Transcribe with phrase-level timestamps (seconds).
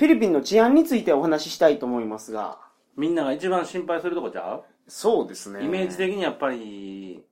[0.00, 2.56] フィリピンの治安についてお話ししたいと思いますが、
[2.96, 5.60] みんなが一番心配するとこちゃそうですね。
[5.60, 7.22] うイメージ的にやっぱり、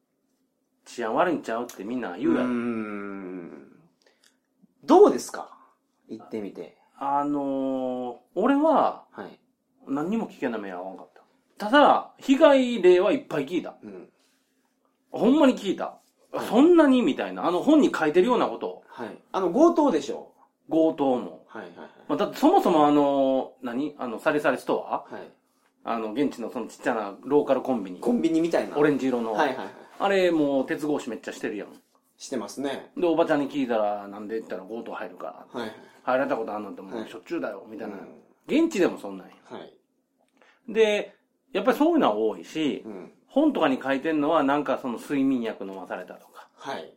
[0.84, 2.46] 治安悪いんちゃうってみんなが言うやろ。
[2.46, 3.52] ん。
[4.84, 5.50] どうですか？
[6.10, 6.76] 行ってみて。
[6.98, 9.40] あのー、俺ははい。
[9.86, 11.10] 何にも危険な目は合わなかっ
[11.56, 11.70] た。
[11.70, 13.76] ただ、被害例はいっぱい聞いた。
[13.82, 14.10] うん。
[15.10, 15.96] ほんまに聞いた。
[16.50, 17.00] そんなに？
[17.00, 17.46] みたいな。
[17.46, 18.82] あの本に書いてるようなこと。
[18.88, 19.18] はい。
[19.32, 20.34] あの、強盗でしょ
[20.70, 21.44] 強盗も。
[21.46, 21.88] はいはいはい。
[22.08, 23.94] まあ、だってそもそもあの、何？
[23.98, 25.14] あの、サリサリストア？
[25.14, 25.30] はい。
[25.84, 28.00] あの、現地のそのちっちゃなローカルコンビニ。
[28.00, 28.76] コンビニみたいな。
[28.76, 29.32] オレンジ色の。
[29.32, 29.66] はいはいはい。
[30.00, 31.68] あれもう鉄格子めっちゃしてるやん。
[32.16, 32.90] してますね。
[32.96, 35.60] で、おばちゃんに聞いたら、なんで言ったら強盗入るから。
[35.60, 35.76] はいはい。
[36.02, 37.94] 入られたことあんのってもはいうしょっちゅうだよ、みたいな。
[37.94, 38.00] うん
[38.46, 39.34] 現地でもそんなんや。
[39.50, 39.74] はい。
[40.72, 41.14] で、
[41.52, 43.12] やっぱりそういうのは多いし、うん。
[43.26, 46.48] 本とかに書いてんのはなんかその睡眠薬飲まされたとか。
[46.54, 46.94] はい。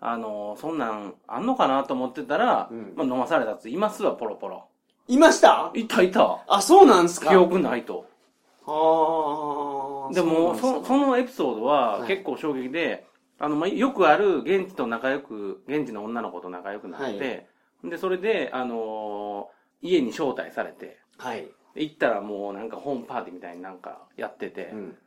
[0.00, 4.64] あの、そんなんあんのかなと思ってたら、うんまあ飲まされたっていますわ、ポロポロ。
[5.08, 5.70] いました？
[5.74, 6.38] いたいた。
[6.46, 7.30] あ、そうなんすか？
[7.30, 8.06] 記憶ないと。
[8.66, 10.14] ああ。
[10.14, 10.86] でも、そそうなんすか？
[10.88, 13.06] そのエピソードははい結構衝撃で、
[13.38, 17.10] あの、まあ、よくある現地と仲良く、現地の女の子と仲良くなって、は
[17.88, 21.48] いで、それで、あのー家に招待されて、はい。
[21.74, 24.98] で行ったらもうなんかホームパーティーみたいになんかやっててう、ん。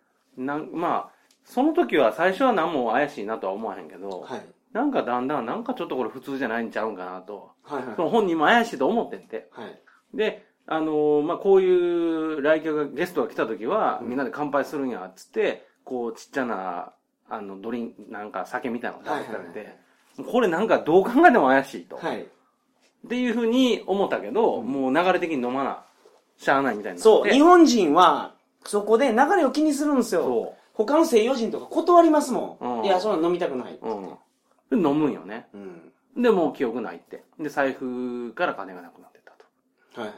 [0.48, 4.42] なんまあ、その時は最初は何も怪しいなとは思わへんけど、はい。
[4.74, 8.02] なんかだんだんなんかちょっとこれ普通じゃないんちゃうんかなと、はいはいそ。
[8.02, 9.50] の本人も怪しいと思ってんて。
[9.52, 9.80] はい。
[10.16, 16.94] で、あのーまあ、こういう来客が、ゲストが来た時は、うんみんなで乾杯するんや、っつって、こう、ちっちゃな、
[17.30, 19.78] あの、ドリンク、なんか酒みたいなの出してくれて、
[20.32, 21.98] これなんかどう考えても怪しいと。
[21.98, 22.22] はい。
[22.22, 22.26] っ
[23.10, 25.84] ていうふうに思ったけど、うんもう流れ的に飲まな、
[26.38, 27.04] しゃあないみたいになって。
[27.04, 30.24] そう、日本人は、そこで流れを気にするんですよ。
[30.24, 32.80] そ他の西洋人とか断りますもん。
[32.80, 33.78] うんいや、そんな飲みたくない。
[33.82, 33.88] う。
[33.88, 34.13] うん。
[34.76, 35.48] で、飲むんよね。
[35.54, 36.22] うん。
[36.22, 37.24] で、もう記憶ないって。
[37.40, 40.02] で、財布から金がなくなってたと。
[40.02, 40.16] はいは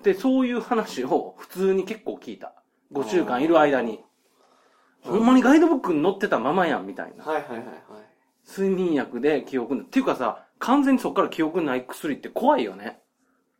[0.00, 0.04] い。
[0.04, 2.52] で、そういう話を普通に結構聞いた。
[2.92, 4.00] 5週間いる間に。
[5.02, 7.24] ほんまにガイドブックに載ってたままやん、みたいな。
[7.24, 7.74] はいはいはいはい。
[8.48, 13.00] 睡眠薬で記憶なっていうかさ、完全にそっから記憶ない薬って怖いよね。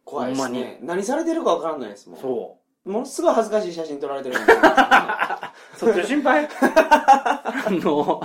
[0.05, 0.79] 怖いですほんまね。
[0.83, 2.21] 何されてるかわからないですもん。
[2.21, 4.37] そものすごい恥ずかしい写真撮られてる。
[5.77, 6.49] そっちの心配？
[6.49, 8.23] あの、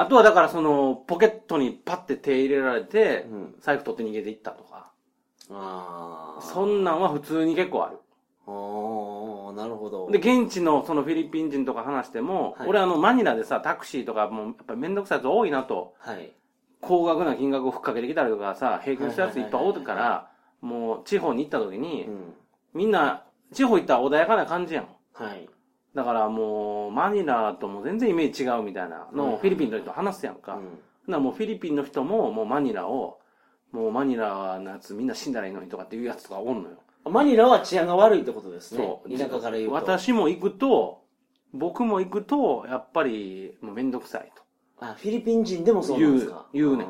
[0.00, 4.90] あとはだからその、ポケットにパッて手入れられて、うん財布取って逃げていったとか。
[5.50, 6.42] ああ。
[6.42, 7.98] そんなんは普通に結構ある。
[8.46, 10.10] ああ、なるほど。
[10.10, 15.94] で、現地のそのフィリピン人とか話しても、はい俺あのマニラでさ、タクシーとかもうやっぱりめんどくさいやつ多いなと。
[15.98, 16.32] はい。
[16.80, 20.30] 高額な金額をふっかけてきたりとかさ、平均したやついっぱいおるから、
[20.62, 22.34] もう地方に行った時に、うん。
[22.72, 24.88] みんな、地方行ったら穏やかな感じやん。
[25.12, 25.46] はい。
[25.94, 30.54] だからもう、マニラとも全然イメージ違うみたいなのをフィリピンの人と話すやんか。
[30.54, 30.64] うん
[31.08, 33.18] だからもうフィリピンの人ももうマニラを、
[33.72, 36.76] もうマニラのやつみんな死んだらいいのにとかっていうやつとかおんのよ。
[37.04, 38.84] マニラは治安が悪いってことですね。
[38.84, 39.10] そう。
[39.10, 39.74] 田舎から言うと。
[39.74, 41.02] 私も行くと、
[41.52, 44.42] 僕も行くと、やっぱりもうめんどくさいと。
[44.86, 46.46] あ、フィリピン人でもそうなんですか？
[46.52, 46.86] 言う言うね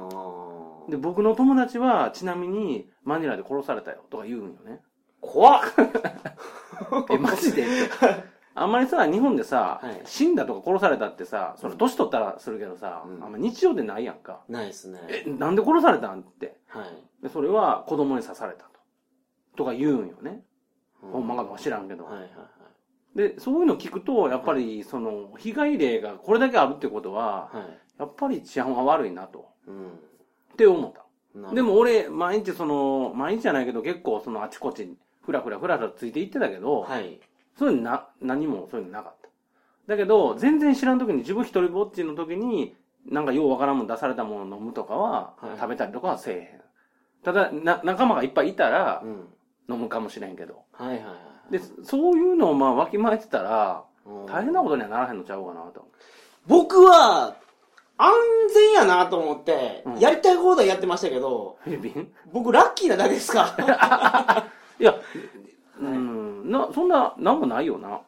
[0.91, 4.81] で、僕の友達はちなみにマニラで殺されたよとか言うんよね。
[5.21, 5.63] 怖っ
[7.11, 7.65] え、マジで？
[8.63, 14.43] あんまりさ、日本でさ、はい死んだとか殺されたってさ、その年取ったらするけどさ、うんあんま日常でないやんか。
[14.49, 15.01] ないですね。
[15.09, 16.59] え、なんで殺されたんって。
[16.69, 17.23] はい。
[17.23, 18.71] で、それは子供に刺されたと。
[19.57, 20.43] とか言うんよね。
[21.03, 22.05] うほんまかどうか知らんけど。
[22.05, 22.29] はいはいは
[23.15, 23.17] い。
[23.17, 27.79] で、そういうの聞くと、やっぱり、その、被害例がこれだけあるってことは、はい。
[27.99, 29.49] やっぱり治安は悪いなと。
[29.67, 29.89] うん
[30.53, 31.55] って思った。
[31.55, 37.21] でも俺、毎日その、毎日じゃないけど結構そのあちこち、ふらふらふらふらついて行ってたけど、はい。
[37.61, 39.29] そういうのな、何もそういうのなかった。
[39.87, 42.75] だけど、全然知らん時に自分一人ぼっちの時に、
[43.07, 46.61] なんかようわからんもん出されたものを飲むとかは、はい食べたりとかはせえへん。
[47.23, 49.29] ただ、な、仲間がいっぱいいたらう、ん。
[49.69, 50.63] 飲むかもしれんけど。
[50.73, 51.13] はいはいは
[51.51, 51.53] い。
[51.53, 55.87] で、そういうのをまあわきまえてたら、うん大変なことにはならへんのちゃうかなと。
[56.47, 57.37] 僕は、
[57.99, 58.11] 安
[58.55, 62.11] 全やなと思ってうん、やりたい放題やってましたけど、フィリピン？
[62.33, 63.55] 僕ラッキーなだけですか？
[64.81, 64.95] いや、
[65.79, 66.10] うん、
[66.45, 68.01] な、そんな、なんもないよな。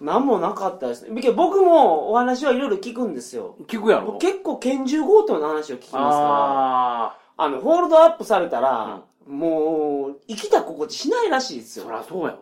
[0.00, 1.20] なんもなかったですね。
[1.20, 3.56] けど僕もお話はいろいろ聞くんですよ。
[3.66, 11.94] 聞くやろ僕結構拳銃強盗の話を聞きますから、ああの、ホールドアップされたら、もう、生きた心地しないらしいですあ、よそ。
[11.94, 12.38] りゃそうやわ。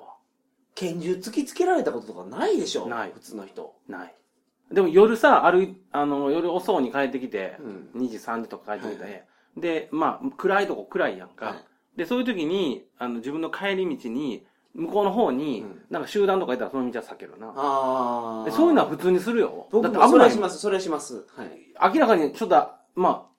[0.75, 3.75] 拳銃突きつけられたこととかないでしょない普通の人。
[3.88, 4.14] ない。
[4.70, 9.25] でも夜さ、歩い、あの、夜遅うに帰ってきて、うん2時、3時とか帰ってきて、はい
[9.56, 11.46] で、まあ、暗いとこ暗いやんか。
[11.46, 11.64] はい
[11.96, 14.46] で、そういう時に、あの、自分の帰り道に、
[14.76, 17.52] 向こうの方に、うんなんか集団とかいたらその道は避けるな。
[17.56, 18.44] ああ。
[18.44, 19.69] でそういうのは普通にするよ。
[19.70, 21.25] 僕だって危ないそれはします、それはします。
[21.37, 21.94] はい。
[21.94, 23.32] 明らかにちょっと、まあ、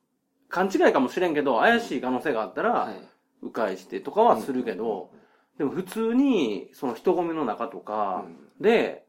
[0.49, 2.95] 勘違いかもしれんけど、怪しい可能性があったら、はい。
[3.41, 5.11] 迂回してとかはするけど、
[5.57, 8.25] でも普通に、その人混みの中とか
[8.61, 9.05] で、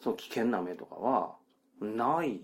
[0.00, 1.36] その危険な目とかは、
[1.80, 2.42] ない。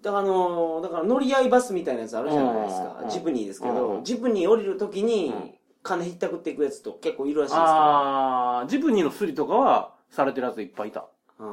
[0.00, 3.06] だからあのーだから乗り合いバスみたいなやつあるじゃないですかう。
[3.06, 11.00] んジプニーですけうど、んジプニー降りるときにうん、金ひったくっていくやつと結構いるらしいですかあー、ジプニーのスリとかは、されてるやついっぱいいた。
[11.00, 11.52] だか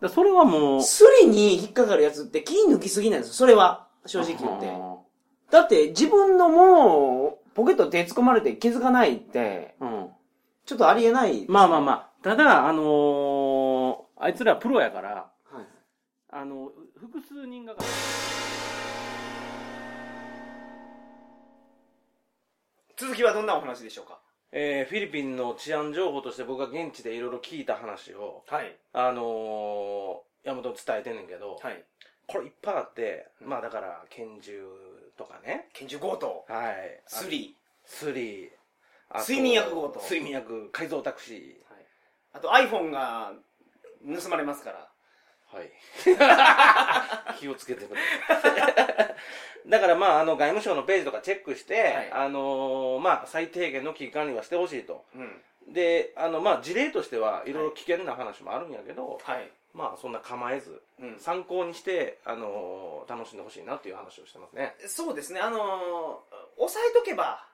[0.00, 0.08] らら。
[0.08, 3.34] それはもう、スリに引っかかるやつって気抜きすぎなんですよ。
[3.34, 3.88] それは。
[4.06, 4.68] 正直言って。
[4.68, 4.96] あ
[5.50, 10.10] だって自分のもう、ポケット手突っ込まれて気づかないって、ーうん。
[10.66, 11.46] ちょっとありえない。
[11.48, 12.10] まあまあまあ。
[12.22, 15.64] ただ、あのー、あいつらプロやから、はい。
[16.30, 17.74] あの、複数人が、
[23.04, 24.18] 続きはどんなお話でしょうか？
[24.50, 28.74] えー、フィリピンの治安情報として僕が現地でいろいろ聞いた話を、はい。
[28.94, 31.84] あのー、山本に伝えてんねんけど、はい。
[32.26, 34.62] これいっぱいあって、うんまあだから、拳銃
[35.18, 36.46] とかね、拳銃強盗。
[36.48, 37.02] はい。
[37.06, 37.54] スリ
[37.84, 38.50] スリ
[39.10, 41.36] あと睡眠薬強盗睡眠薬、改造タクシー。
[41.36, 41.52] ー。
[42.32, 43.34] あと iPhone が
[44.22, 44.88] 盗まれますから。
[45.46, 45.70] はい。
[47.38, 49.14] 気をつけてください。
[49.68, 55.04] だからまあ、あの、外務省のページとかチェックして、はいあのーまあ、最低限の危機管理はしてほしいと。
[55.14, 55.42] うん。
[55.72, 59.50] で、あの、まあ、事例としてはいろいろ危険な話もあるんやけど、はい。
[59.72, 61.18] まあ、そんな構えず、うん。
[61.18, 64.74] 参考にして、あのー楽しんでほしいなっていう話をしてますね。
[64.86, 67.46] そうですね、あのー、押さえとけば、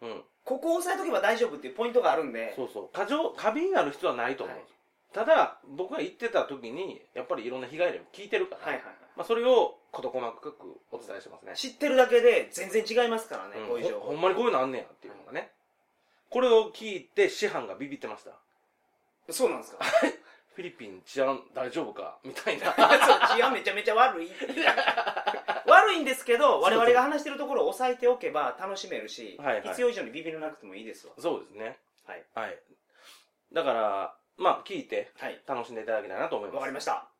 [0.00, 0.24] うん。
[0.44, 2.88] ここを押さえとけば大丈夫っていうポイントがあるんで、そうそう。
[2.92, 4.73] 過剰、過敏になる必要はないと思うんです。
[5.14, 8.94] ただ、僕が言ってた時に、やっぱりいろんな被害例を聞いてるから、はいはいはい。
[9.16, 10.54] まあ、それを事細かく
[10.90, 11.52] お伝えしてますね。
[11.54, 14.06] 知ってるだけで全然違いますからね、うんこういう情報。
[14.06, 15.52] ほほんまにこういうのあんねやっていうのがね。
[16.30, 18.32] これを聞いて師範がビビってました。
[19.32, 19.84] そうなんですか？
[20.54, 22.72] フィリピン治安大丈夫かみたいな。
[22.74, 24.30] そう治安めちゃめちゃ悪い
[25.66, 31.14] 悪いんですけど、我々が話してるところを押さえておけば楽しめるし、はいはい必要以上にビビらなくてもいいですわ。
[31.18, 31.78] そうですね。
[32.06, 32.24] はい。
[32.34, 32.58] はい。
[33.52, 35.42] だから、まあ聞いてはい。
[35.46, 36.56] 楽しんでいただきたいなと思います。
[36.56, 37.13] わかりました。